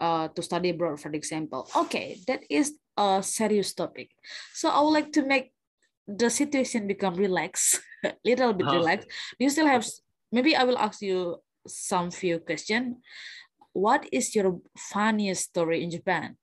uh, 0.00 0.28
to 0.28 0.42
study 0.42 0.70
abroad, 0.76 1.00
for 1.00 1.12
example. 1.12 1.68
Okay, 1.76 2.20
that 2.26 2.44
is 2.50 2.76
a 2.96 3.22
serious 3.22 3.72
topic. 3.72 4.10
So 4.52 4.68
I 4.68 4.80
would 4.80 4.92
like 4.92 5.12
to 5.16 5.24
make 5.24 5.52
the 6.18 6.30
situation 6.30 6.86
become 6.86 7.14
relaxed, 7.14 7.80
a 8.04 8.12
little 8.24 8.52
bit 8.52 8.66
Oh, 8.68 8.76
relaxed. 8.78 9.08
Do 9.38 9.44
you 9.44 9.50
still 9.50 9.66
have? 9.66 9.86
Maybe 10.32 10.54
I 10.56 10.64
will 10.64 10.78
ask 10.78 11.02
you 11.02 11.42
some 11.66 12.10
few 12.10 12.38
questions. 12.40 12.96
What 13.72 14.06
is 14.12 14.34
your 14.34 14.58
funniest 14.76 15.50
story 15.54 15.82
in 15.84 15.90
Japan? 15.90 16.36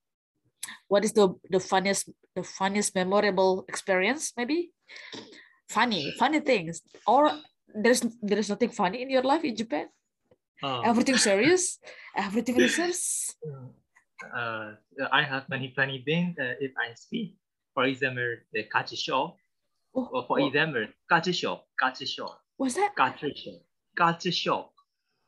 What 0.88 1.04
is 1.04 1.14
the 1.14 1.36
the 1.50 1.60
funniest 1.60 2.10
the 2.36 2.44
funniest 2.44 2.96
memorable 2.96 3.66
experience? 3.68 4.32
Maybe 4.38 4.72
funny 5.70 6.16
funny 6.18 6.40
things 6.40 6.80
or 7.06 7.28
there's 7.76 8.00
there's 8.24 8.48
nothing 8.50 8.70
funny 8.72 9.02
in 9.04 9.10
your 9.10 9.24
life 9.24 9.44
in 9.44 9.56
Japan. 9.56 9.88
Oh, 10.64 10.82
Everything 10.82 11.18
serious. 11.18 11.78
Everything 12.16 12.56
serious. 12.68 13.36
uh, 14.34 14.74
I 15.12 15.22
have 15.24 15.48
many 15.50 15.74
funny 15.76 16.02
things 16.04 16.40
uh, 16.40 16.56
if 16.60 16.72
I 16.80 16.94
speak. 16.96 17.36
For 17.74 17.84
example, 17.86 18.38
the 18.54 18.64
culture 18.64 18.96
show. 18.96 19.36
Oh, 19.98 20.08
Or 20.14 20.26
for 20.28 20.40
oh, 20.40 20.46
example, 20.48 20.86
culture 21.10 21.34
show, 21.34 21.62
culture 21.80 22.06
show, 22.06 22.30
what's 22.58 22.76
that? 22.76 22.94
culture 22.96 23.34
show, 23.36 23.58
culture 23.98 24.32
shock, 24.32 24.72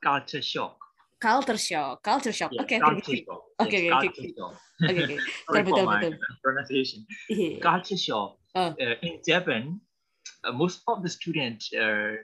culture 0.04 0.42
shock. 0.44 0.78
Culture 1.20 1.58
shock. 1.58 2.04
Culture 2.04 2.32
shock. 2.32 2.52
Yeah, 2.54 2.62
okay, 2.62 2.78
okay, 2.78 2.86
culture 2.86 3.02
okay, 3.10 3.26
shock. 3.26 3.44
Okay, 3.60 3.84
yes, 3.86 3.94
okay, 3.98 4.08
okay. 4.08 4.34
shock. 4.38 4.54
okay, 4.88 5.04
okay. 5.04 5.20
Sorry 5.50 5.64
Tell 5.64 5.74
for 5.74 5.78
tell 5.78 5.86
my 5.86 6.02
tell 6.02 6.14
pronunciation. 6.44 7.06
Yeah. 7.28 7.60
Culture 7.60 7.98
shock. 7.98 8.38
Uh. 8.56 8.74
Uh, 8.80 8.96
in 9.02 9.20
Japan, 9.28 9.82
uh, 10.46 10.52
most 10.54 10.84
of 10.88 11.02
the 11.02 11.10
students 11.10 11.74
uh, 11.74 12.22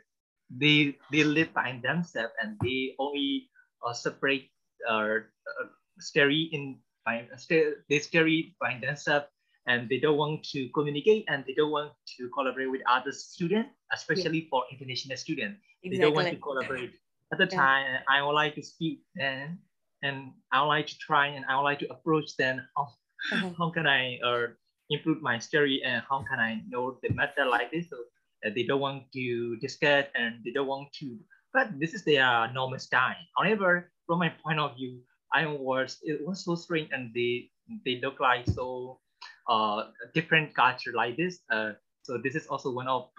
they 0.54 0.96
they 1.12 1.24
live 1.26 1.52
by 1.54 1.80
themselves 1.82 2.34
and 2.42 2.58
they 2.62 2.94
only 3.00 3.50
uh, 3.82 3.94
separate 3.94 4.48
uh, 4.88 5.26
uh, 5.26 5.66
study 6.00 6.50
in 6.54 6.78
by 7.04 7.26
st- 7.38 7.82
they 7.90 8.00
study 8.00 8.56
by 8.62 8.78
themselves 8.80 9.26
and 9.68 9.90
they 9.90 10.00
don't 10.00 10.18
want 10.18 10.44
to 10.54 10.70
communicate 10.70 11.26
and 11.28 11.44
they 11.46 11.54
don't 11.54 11.72
want 11.72 11.92
to 12.18 12.30
collaborate 12.30 12.72
with 12.72 12.82
other 12.90 13.12
students, 13.12 13.70
especially 13.94 14.48
for 14.50 14.64
international 14.72 15.18
students. 15.18 15.60
They 15.90 15.98
don't 15.98 16.14
want 16.14 16.30
to 16.30 16.38
collaborate. 16.38 16.94
At 17.32 17.38
the 17.40 17.48
Yeah. 17.50 17.66
time, 17.66 18.02
I 18.10 18.22
would 18.24 18.34
like 18.34 18.56
to 18.56 18.64
speak 18.64 19.02
then, 19.16 19.60
and 20.04 20.32
I 20.52 20.62
would 20.62 20.68
like 20.70 20.88
to 20.88 20.98
try 20.98 21.28
and 21.28 21.46
I 21.46 21.56
would 21.58 21.64
like 21.64 21.80
to 21.80 21.92
approach 21.92 22.36
then 22.38 22.68
how, 22.78 22.88
Uh-huh. 23.32 23.54
how 23.58 23.70
can 23.72 23.88
I 23.88 24.20
uh, 24.26 24.48
improve 24.90 25.22
my 25.22 25.40
story 25.40 25.82
and 25.86 26.04
how 26.10 26.24
can 26.30 26.40
I 26.40 26.62
know 26.70 26.98
the 27.02 27.10
matter 27.14 27.46
like 27.46 27.72
this. 27.72 27.90
So 27.90 27.98
uh, 28.46 28.50
they 28.56 28.64
don't 28.64 28.80
want 28.82 29.12
to 29.14 29.58
discuss 29.58 30.06
and 30.16 30.36
they 30.44 30.52
don't 30.52 30.68
want 30.68 30.94
to, 31.00 31.18
but 31.54 31.68
this 31.80 31.94
is 31.94 32.04
their 32.06 32.52
normal 32.54 32.80
style. 32.80 33.16
However, 33.38 33.92
from 34.08 34.20
my 34.20 34.30
point 34.44 34.60
of 34.60 34.76
view, 34.76 35.02
I 35.34 35.46
was 35.48 36.00
it 36.04 36.26
was 36.26 36.44
so 36.46 36.56
strange 36.56 36.90
and 36.92 37.14
they 37.14 37.52
they 37.86 38.00
look 38.02 38.20
like 38.20 38.46
so 38.48 39.00
uh 39.48 39.92
different 40.14 40.56
culture 40.56 40.94
like 40.94 41.18
this. 41.18 41.40
Uh, 41.50 41.74
so 42.04 42.18
this 42.18 42.36
is 42.36 42.48
also 42.48 42.72
one 42.72 42.88
of 42.88 43.10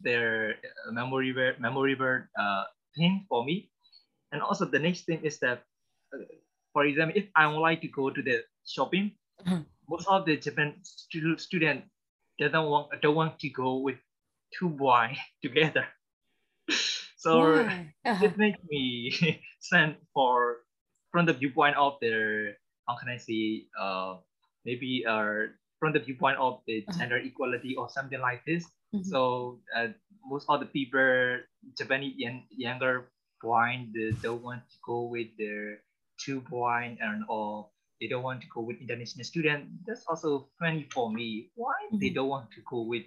their 0.00 0.56
uh, 0.88 0.92
memorable 0.92 1.52
memorable 1.58 2.22
uh, 2.38 2.64
thing 2.96 3.26
for 3.28 3.44
me. 3.44 3.70
And 4.32 4.42
also 4.42 4.64
the 4.66 4.78
next 4.78 5.06
thing 5.06 5.24
is 5.24 5.38
that, 5.40 5.64
uh, 6.14 6.24
for 6.72 6.84
example, 6.86 7.16
if 7.20 7.28
I 7.36 7.46
would 7.46 7.60
like 7.60 7.80
to 7.82 7.88
go 7.88 8.10
to 8.10 8.22
the 8.22 8.44
shopping, 8.66 9.12
Uh-huh. 9.46 9.62
most 9.88 10.08
of 10.08 10.26
the 10.26 10.36
Japan 10.36 10.76
stu- 10.82 11.38
student 11.38 11.84
doesn't 12.38 12.64
want 12.66 12.90
don't 13.02 13.16
want 13.16 13.38
to 13.40 13.48
go 13.50 13.78
with 13.78 13.98
two 14.58 14.68
boys 14.70 15.16
together. 15.42 15.86
so 17.16 17.64
Why? 17.64 17.94
Uh-huh. 18.04 18.32
it 18.32 18.36
makes 18.38 18.58
me 18.68 19.12
send 19.60 19.96
for 20.14 20.64
from 21.12 21.26
the 21.26 21.32
viewpoint 21.32 21.76
of 21.76 21.98
their 22.00 22.56
how 22.88 22.96
can 22.96 23.08
I 23.08 23.18
say 23.18 23.66
uh 23.78 24.18
maybe 24.66 25.06
uh 25.06 25.46
from 25.78 25.92
the 25.94 26.02
viewpoint 26.02 26.36
of 26.42 26.60
the 26.66 26.82
Uh-huh. 26.82 26.98
gender 26.98 27.20
equality 27.20 27.76
or 27.76 27.86
something 27.88 28.18
like 28.18 28.42
this. 28.48 28.64
Mm-hmm. 28.90 29.06
So 29.06 29.60
uh, 29.76 29.92
most 30.24 30.48
of 30.48 30.60
the 30.60 30.66
people, 30.66 31.44
Japanese 31.78 32.16
young, 32.16 32.48
younger 32.50 33.12
point, 33.38 33.92
they 33.92 34.10
don't 34.24 34.42
want 34.42 34.64
to 34.72 34.76
go 34.80 35.06
with 35.06 35.28
their 35.36 35.84
two 36.16 36.40
point 36.40 36.98
and 37.04 37.28
or 37.28 37.68
they 38.00 38.08
don't 38.08 38.24
want 38.24 38.40
to 38.40 38.48
go 38.48 38.64
with 38.64 38.80
international 38.80 39.24
student. 39.28 39.68
That's 39.84 40.04
also 40.08 40.48
funny 40.56 40.88
for 40.88 41.12
me. 41.12 41.52
Why 41.60 41.76
mm-hmm. 41.86 42.00
they 42.00 42.10
don't 42.10 42.32
want 42.32 42.48
to 42.56 42.60
go 42.64 42.88
with 42.88 43.04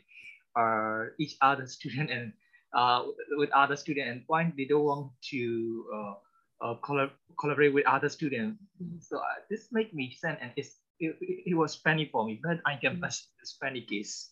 uh, 0.54 1.10
each 1.18 1.36
other 1.42 1.66
student 1.66 2.14
and 2.14 2.34
uh, 2.78 3.10
with 3.42 3.50
other 3.50 3.76
student 3.76 4.10
and 4.14 4.20
why 4.30 4.54
they 4.54 4.70
don't 4.70 4.86
want 4.86 5.10
to 5.34 5.42
uh, 5.90 6.14
uh, 6.62 6.76
collab- 6.86 7.18
collaborate 7.42 7.74
with 7.74 7.86
other 7.90 8.10
students. 8.10 8.62
So 9.02 9.18
uh, 9.18 9.42
this 9.50 9.74
make 9.74 9.90
me 9.90 10.14
sense 10.14 10.38
and 10.38 10.54
it's, 10.54 10.78
it, 11.00 11.16
it, 11.22 11.56
was 11.56 11.76
funny 11.76 12.10
for 12.12 12.26
me, 12.26 12.40
but 12.42 12.60
I 12.66 12.76
can 12.76 12.98
mm. 12.98 13.02
pass 13.02 13.28
this 13.40 13.56
funny 13.60 13.82
case. 13.82 14.32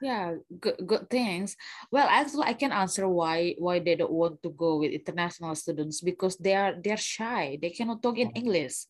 Yeah, 0.00 0.36
good, 0.60 0.76
good 0.84 1.08
things. 1.08 1.56
Well, 1.90 2.06
actually, 2.08 2.44
I 2.44 2.52
can 2.52 2.72
answer 2.72 3.08
why 3.08 3.54
why 3.58 3.80
they 3.80 3.96
don't 3.96 4.12
want 4.12 4.42
to 4.42 4.50
go 4.50 4.76
with 4.76 4.92
international 4.92 5.54
students 5.54 6.00
because 6.00 6.36
they 6.36 6.54
are 6.54 6.76
they're 6.76 7.00
shy. 7.00 7.58
They 7.60 7.70
cannot 7.70 8.02
talk 8.02 8.18
in 8.18 8.28
oh. 8.28 8.36
English. 8.36 8.84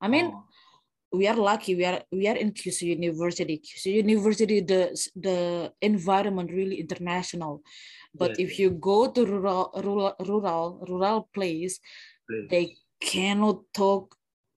I 0.00 0.08
mean, 0.08 0.32
oh. 0.32 0.44
we 1.12 1.26
are 1.28 1.36
lucky. 1.36 1.76
We 1.76 1.84
are 1.86 2.04
we 2.12 2.28
are 2.28 2.36
in 2.36 2.52
Kyushu 2.52 2.92
University. 2.92 3.56
Kyushu 3.56 4.04
University, 4.04 4.60
the 4.60 4.92
the 5.16 5.72
environment 5.80 6.52
really 6.52 6.76
international. 6.76 7.62
But 8.12 8.36
yes. 8.36 8.50
if 8.50 8.58
you 8.58 8.70
go 8.70 9.08
to 9.08 9.24
rural 9.24 9.72
rural 9.80 10.14
rural 10.20 10.84
rural 10.84 11.28
place, 11.32 11.80
they 12.50 12.76
cannot 13.00 13.64
talk 13.72 14.14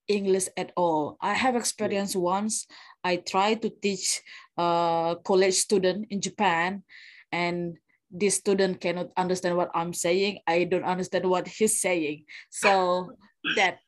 English 0.08 0.48
at 0.58 0.72
all. 0.76 1.18
I 1.22 1.34
have 1.34 1.56
experience 1.56 2.16
once. 2.16 2.68
I 3.04 3.18
tried 3.18 3.62
to 3.64 3.70
teach 3.70 4.22
a 4.58 5.16
college 5.24 5.56
student 5.56 6.08
in 6.10 6.22
Japan, 6.22 6.84
and 7.32 7.78
this 8.12 8.36
student 8.36 8.80
cannot 8.80 9.10
understand 9.18 9.58
what 9.58 9.72
I'm 9.74 9.94
saying. 9.94 10.40
I 10.48 10.66
don't 10.66 10.86
understand 10.86 11.26
what 11.26 11.48
he's 11.48 11.82
saying. 11.82 12.26
So 12.50 13.12
that 13.56 13.80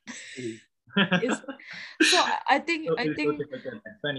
is 1.22 1.36
so 2.02 2.18
I 2.48 2.60
think 2.60 2.88
I 2.98 3.14
think 3.14 3.42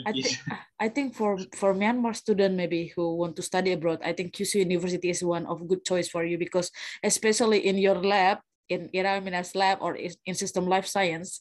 I 0.07 0.13
think 0.13 0.37
I 0.81 0.89
think 0.89 1.09
for 1.17 1.41
for 1.57 1.75
Myanmar 1.75 2.15
student 2.15 2.55
maybe 2.55 2.93
who 2.95 3.17
want 3.17 3.37
to 3.37 3.43
study 3.43 3.73
abroad, 3.73 4.01
I 4.05 4.13
think 4.13 4.37
Kyushu 4.37 4.61
University 4.61 5.11
is 5.11 5.25
one 5.25 5.47
of 5.47 5.67
good 5.69 5.85
choice 5.85 6.09
for 6.09 6.25
you 6.25 6.37
because 6.39 6.71
especially 7.03 7.65
in 7.67 7.79
your 7.79 7.97
lab 7.97 8.45
in 8.69 8.91
Iramina's 8.91 9.55
lab 9.55 9.79
or 9.81 9.97
in 9.97 10.35
system 10.35 10.67
life 10.67 10.87
science, 10.87 11.41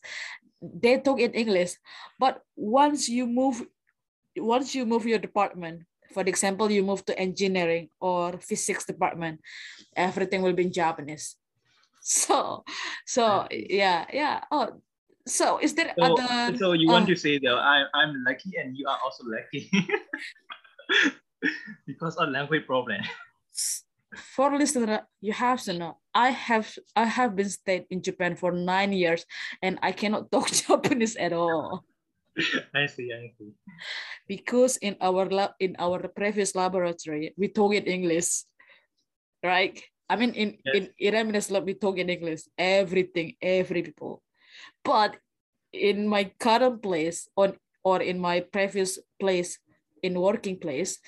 they 0.62 1.00
talk 1.00 1.20
in 1.20 1.34
English. 1.34 1.76
But 2.20 2.42
once 2.56 3.10
you 3.10 3.28
move, 3.28 3.64
once 4.38 4.76
you 4.76 4.86
move 4.86 5.06
your 5.06 5.20
department, 5.20 5.84
for 6.14 6.24
example, 6.24 6.72
you 6.72 6.84
move 6.84 7.06
to 7.06 7.18
engineering 7.18 7.90
or 8.00 8.38
physics 8.40 8.86
department, 8.86 9.42
everything 9.96 10.42
will 10.42 10.54
be 10.54 10.66
in 10.66 10.74
Japanese. 10.74 11.36
So, 12.06 12.62
so 13.02 13.50
yeah, 13.50 14.06
yeah. 14.14 14.46
Oh, 14.54 14.78
so 15.26 15.58
is 15.58 15.74
there 15.74 15.90
so, 15.98 16.06
other? 16.06 16.54
So 16.54 16.74
you 16.78 16.86
want 16.86 17.10
uh, 17.10 17.14
to 17.14 17.16
say 17.18 17.42
that 17.42 17.58
I 17.58 17.90
I'm 17.98 18.22
lucky 18.22 18.54
and 18.62 18.78
you 18.78 18.86
are 18.86 19.02
also 19.02 19.26
lucky 19.26 19.74
because 21.90 22.14
of 22.22 22.30
language 22.30 22.70
problem 22.70 23.02
for 24.16 24.58
listener, 24.58 25.08
you 25.22 25.34
have 25.34 25.62
to 25.64 25.74
know 25.74 25.98
I 26.14 26.30
have 26.32 26.72
I 26.96 27.06
have 27.06 27.36
been 27.36 27.50
stayed 27.50 27.86
in 27.90 28.02
Japan 28.02 28.36
for 28.36 28.52
nine 28.52 28.94
years 28.94 29.26
and 29.62 29.80
I 29.82 29.92
cannot 29.92 30.32
talk 30.34 30.50
Japanese 30.52 31.16
at 31.16 31.34
all. 31.34 31.84
I 32.74 32.86
see, 32.88 33.12
I 33.12 33.32
see. 33.38 33.52
Because 34.28 34.78
in 34.78 34.98
our 35.00 35.28
lab 35.30 35.52
in 35.60 35.76
our 35.80 36.08
previous 36.08 36.56
laboratory, 36.56 37.34
we 37.38 37.48
talk 37.48 37.74
in 37.74 37.86
English, 37.86 38.44
right? 39.44 39.76
I 40.10 40.16
mean, 40.16 40.34
in 40.34 40.58
yes. 40.66 40.76
in 40.76 40.84
Iramina's 41.02 41.52
lab, 41.52 41.66
we 41.66 41.74
talk 41.76 41.98
in 41.98 42.10
English, 42.10 42.48
everything, 42.58 43.36
every 43.42 43.84
people. 43.84 44.22
But 44.84 45.18
in 45.72 46.08
my 46.08 46.32
current 46.40 46.82
place 46.82 47.28
on 47.36 47.56
or 47.84 48.02
in 48.02 48.20
my 48.20 48.40
previous 48.42 49.00
place 49.20 49.60
in 50.04 50.20
working 50.20 50.60
place, 50.60 51.00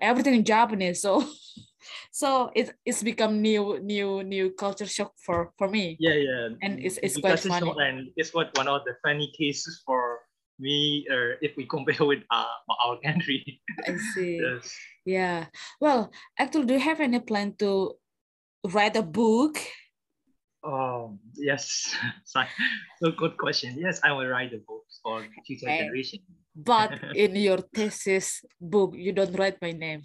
everything 0.00 0.34
in 0.34 0.44
Japanese. 0.44 1.02
So 1.02 1.22
so 2.12 2.50
it's 2.54 2.70
it's 2.84 3.02
become 3.02 3.40
new 3.42 3.78
new 3.80 4.22
new 4.22 4.50
culture 4.50 4.86
shock 4.86 5.12
for 5.18 5.52
for 5.58 5.68
me 5.68 5.96
yeah 6.00 6.14
yeah 6.14 6.48
and 6.62 6.80
it's, 6.80 6.98
it's 7.02 7.16
quite 7.18 7.40
funny 7.40 7.72
and 7.78 8.08
it's 8.16 8.34
what 8.34 8.50
one 8.56 8.68
of 8.68 8.82
the 8.84 8.94
funny 9.02 9.30
cases 9.36 9.82
for 9.84 10.20
me 10.58 11.04
or 11.10 11.36
if 11.42 11.56
we 11.56 11.66
compare 11.66 12.06
with 12.06 12.22
uh, 12.30 12.56
our 12.84 12.98
country 13.04 13.60
i 13.86 13.96
see 14.14 14.40
yes. 14.40 14.74
yeah 15.04 15.46
well 15.80 16.10
actually 16.38 16.64
do 16.64 16.74
you 16.74 16.80
have 16.80 17.00
any 17.00 17.20
plan 17.20 17.52
to 17.58 17.92
write 18.72 18.96
a 18.96 19.02
book 19.02 19.58
Oh 20.66 21.14
yes, 21.38 21.94
so 22.26 22.42
good 23.14 23.38
question. 23.38 23.78
Yes, 23.78 24.00
I 24.02 24.10
will 24.10 24.26
write 24.26 24.50
a 24.50 24.58
book 24.58 24.82
for 24.98 25.22
future 25.46 25.70
okay. 25.70 25.86
generation. 25.86 26.18
But 26.56 26.98
in 27.14 27.36
your 27.36 27.62
thesis 27.70 28.42
book, 28.60 28.94
you 28.98 29.12
don't 29.12 29.38
write 29.38 29.62
my 29.62 29.70
name. 29.70 30.02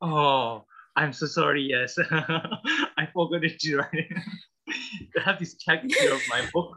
Oh, 0.00 0.64
I'm 0.96 1.12
so 1.12 1.26
sorry. 1.26 1.62
Yes, 1.62 1.98
I 2.10 3.06
forgot 3.12 3.44
it 3.44 3.60
to 3.60 3.76
write. 3.84 4.12
Have 5.24 5.40
you 5.40 5.46
checked 5.58 5.92
your, 6.00 6.18
my 6.28 6.48
book? 6.52 6.76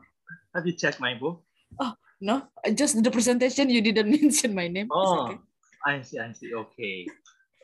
Have 0.56 0.66
you 0.68 0.74
checked 0.74 1.00
my 1.00 1.16
book? 1.16 1.44
Oh 1.80 1.94
no, 2.22 2.48
just 2.76 3.02
the 3.02 3.12
presentation. 3.12 3.70
You 3.70 3.82
didn't 3.82 4.12
mention 4.12 4.54
my 4.54 4.68
name. 4.68 4.90
Oh, 4.92 5.26
okay. 5.26 5.40
I 5.86 6.02
see. 6.02 6.20
I 6.20 6.32
see. 6.34 6.54
Okay, 6.54 7.08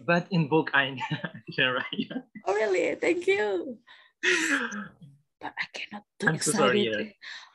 but 0.05 0.27
in 0.31 0.47
book 0.47 0.71
I 0.73 0.97
can 1.55 1.73
write. 1.73 2.11
Oh 2.45 2.53
really? 2.53 2.95
Thank 2.95 3.27
you. 3.27 3.77
But 5.39 5.53
I 5.55 5.65
cannot 5.73 6.03
do 6.19 6.27
I'm 6.27 6.39
so 6.39 6.51
sorry. 6.51 6.89
Yeah. 6.89 7.11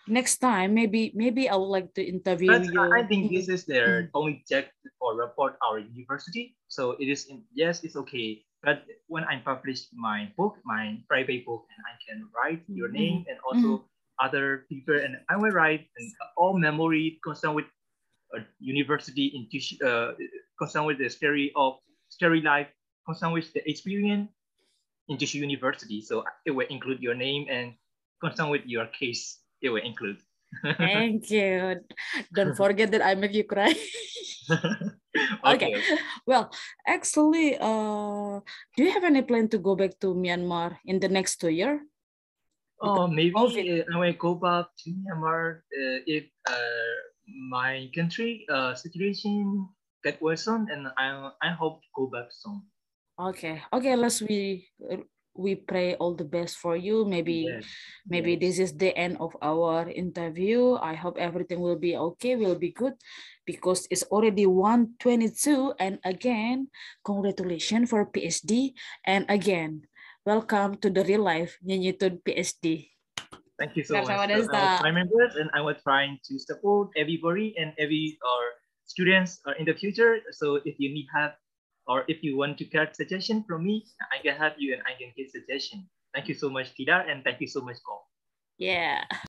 Next 0.07 0.37
time, 0.39 0.75
maybe 0.75 1.13
maybe 1.15 1.49
I 1.49 1.57
would 1.57 1.73
like 1.73 1.95
to 1.97 2.05
interview 2.05 2.53
but 2.53 2.69
you. 2.69 2.93
I 2.93 3.09
think 3.09 3.33
this 3.33 3.49
is 3.49 3.65
their 3.65 4.05
mm. 4.05 4.09
only 4.13 4.45
check 4.45 4.69
or 5.01 5.17
report 5.17 5.57
our 5.65 5.81
university. 5.81 6.57
So 6.69 6.93
it 7.01 7.09
is 7.09 7.27
in, 7.33 7.45
yes, 7.57 7.85
it's 7.85 7.97
okay. 7.97 8.45
But 8.65 8.85
when 9.09 9.25
I 9.25 9.41
publish 9.45 9.89
my 9.93 10.33
book, 10.37 10.57
my 10.65 11.01
private 11.09 11.45
book, 11.45 11.65
and 11.69 11.81
I 11.85 11.95
can 12.05 12.29
write 12.33 12.65
your 12.69 12.89
mm-hmm. 12.89 12.97
name 12.97 13.19
and 13.29 13.37
also 13.45 13.85
mm-hmm. 13.85 14.25
other 14.25 14.65
people, 14.69 14.97
and 14.97 15.21
I 15.29 15.37
will 15.37 15.53
write 15.53 15.89
and 15.97 16.09
all 16.37 16.57
memory 16.57 17.21
concerned 17.25 17.57
with 17.57 17.69
a 18.37 18.41
university 18.61 19.33
in 19.37 19.49
uh, 19.85 20.13
concerned 20.59 20.87
with 20.87 20.99
the 20.99 21.09
story 21.09 21.53
of 21.57 21.77
story 22.09 22.41
life, 22.41 22.69
concerned 23.07 23.33
with 23.33 23.53
the 23.53 23.61
experience 23.69 24.29
in 25.09 25.17
Kyushu 25.17 25.45
University. 25.45 26.01
So 26.01 26.25
it 26.45 26.51
will 26.51 26.67
include 26.69 27.01
your 27.01 27.15
name 27.15 27.47
and 27.51 27.75
concerned 28.21 28.51
with 28.51 28.65
your 28.65 28.87
case, 28.87 29.44
it 29.65 29.73
will 29.73 29.81
include. 29.83 30.21
Thank 30.77 31.31
you. 31.35 31.81
Don't 32.29 32.55
forget 32.55 32.93
that 32.93 33.03
I 33.03 33.17
make 33.17 33.33
you 33.33 33.49
cry. 33.49 33.73
okay. 34.53 35.73
okay. 35.73 35.99
Well, 36.29 36.53
actually, 36.87 37.57
uh, 37.57 38.45
do 38.77 38.85
you 38.85 38.93
have 38.93 39.05
any 39.09 39.23
plan 39.23 39.49
to 39.49 39.59
go 39.59 39.75
back 39.75 39.99
to 40.05 40.15
Myanmar 40.15 40.77
in 40.85 41.01
the 41.01 41.09
next 41.09 41.41
two 41.41 41.49
years? 41.49 41.81
Oh, 42.81 43.09
maybe 43.09 43.33
uh, 43.35 43.95
I 43.95 43.99
will 43.99 44.13
go 44.13 44.35
back 44.37 44.69
to 44.85 44.87
Myanmar 44.93 45.65
uh, 45.73 45.99
if 46.07 46.29
uh, 46.47 46.95
my 47.49 47.89
country 47.95 48.45
uh, 48.53 48.75
situation 48.75 49.67
get 50.05 50.21
worsen, 50.21 50.69
and 50.69 50.93
I 51.01 51.33
I 51.41 51.57
hope 51.57 51.81
to 51.81 51.89
go 51.97 52.13
back 52.13 52.29
soon. 52.29 52.61
Okay. 53.17 53.63
Okay. 53.73 53.97
Let's 53.97 54.21
we 54.21 54.69
we 55.35 55.55
pray 55.55 55.95
all 55.97 56.15
the 56.15 56.25
best 56.25 56.57
for 56.57 56.77
you. 56.77 57.05
Maybe 57.05 57.51
yes. 57.51 57.67
maybe 58.07 58.33
yes. 58.35 58.41
this 58.41 58.57
is 58.59 58.73
the 58.79 58.97
end 58.97 59.19
of 59.21 59.37
our 59.43 59.91
interview. 59.91 60.79
I 60.79 60.95
hope 60.95 61.19
everything 61.19 61.61
will 61.61 61.79
be 61.79 61.97
okay 61.97 62.37
will 62.37 62.59
be 62.59 62.71
good 62.71 62.95
because 63.47 63.87
it's 63.91 64.07
already 64.09 64.47
122 64.47 65.75
and 65.79 65.99
again 66.05 66.73
congratulations 67.05 67.91
for 67.91 68.09
phd 68.09 68.73
and 69.05 69.29
again 69.29 69.85
welcome 70.25 70.81
to 70.81 70.89
the 70.89 71.05
real 71.05 71.21
life 71.21 71.61
Nyi 71.61 71.77
Nyi 71.77 71.93
Tun 71.93 72.25
phd 72.25 72.89
thank 73.61 73.77
you 73.77 73.85
so 73.85 74.01
much. 74.01 74.09
so, 74.09 74.49
uh, 74.49 74.81
my 74.81 74.89
members 74.89 75.37
and 75.37 75.53
i 75.53 75.61
was 75.61 75.77
trying 75.85 76.17
to 76.25 76.41
support 76.41 76.89
everybody 76.97 77.53
and 77.61 77.77
every 77.77 78.17
or 78.25 78.41
students 78.87 79.41
uh, 79.47 79.53
in 79.59 79.65
the 79.65 79.75
future. 79.75 80.19
So 80.33 80.61
if 80.65 80.77
you 80.79 80.93
need 80.93 81.07
help 81.15 81.33
or 81.87 82.05
if 82.09 82.23
you 82.23 82.37
want 82.37 82.59
to 82.59 82.65
get 82.65 82.97
suggestion 82.97 83.45
from 83.47 83.65
me, 83.65 83.85
I 84.13 84.23
can 84.23 84.37
help 84.37 84.55
you 84.59 84.75
and 84.75 84.83
I 84.87 84.99
can 84.99 85.13
get 85.17 85.31
suggestion. 85.31 85.89
Thank 86.15 86.29
you 86.29 86.35
so 86.35 86.49
much, 86.49 86.75
Tida, 86.75 87.11
and 87.11 87.25
thank 87.25 87.41
you 87.41 87.49
so 87.49 87.61
much, 87.61 87.77
Paul. 87.85 88.07
Yeah. 88.59 89.05